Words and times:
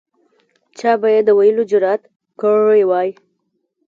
چا 0.77 0.91
به 1.01 1.07
یې 1.15 1.21
د 1.25 1.29
ویلو 1.37 1.63
جرأت 1.71 2.01
کړی 2.41 2.83
وای. 2.89 3.09